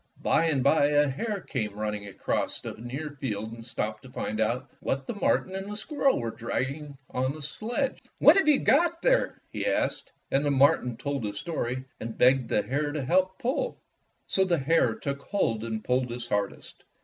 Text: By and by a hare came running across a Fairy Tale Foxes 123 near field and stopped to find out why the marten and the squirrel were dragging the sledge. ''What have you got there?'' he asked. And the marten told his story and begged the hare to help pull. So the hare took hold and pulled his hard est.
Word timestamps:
By 0.23 0.45
and 0.45 0.63
by 0.63 0.87
a 0.87 1.07
hare 1.07 1.41
came 1.41 1.77
running 1.77 2.07
across 2.07 2.57
a 2.65 2.73
Fairy 2.73 2.73
Tale 2.73 2.73
Foxes 2.73 2.83
123 2.89 2.97
near 2.97 3.17
field 3.37 3.51
and 3.53 3.63
stopped 3.63 4.01
to 4.01 4.09
find 4.09 4.39
out 4.41 4.67
why 4.79 4.95
the 4.95 5.13
marten 5.13 5.53
and 5.55 5.71
the 5.71 5.75
squirrel 5.77 6.19
were 6.19 6.31
dragging 6.31 6.97
the 7.13 7.39
sledge. 7.39 8.01
''What 8.19 8.35
have 8.35 8.47
you 8.47 8.57
got 8.61 9.03
there?'' 9.03 9.39
he 9.51 9.63
asked. 9.67 10.11
And 10.31 10.43
the 10.43 10.49
marten 10.49 10.97
told 10.97 11.23
his 11.23 11.37
story 11.37 11.85
and 11.99 12.17
begged 12.17 12.49
the 12.49 12.63
hare 12.63 12.91
to 12.91 13.05
help 13.05 13.37
pull. 13.37 13.77
So 14.25 14.43
the 14.43 14.57
hare 14.57 14.95
took 14.95 15.21
hold 15.21 15.63
and 15.63 15.83
pulled 15.83 16.09
his 16.09 16.29
hard 16.29 16.53
est. 16.53 16.83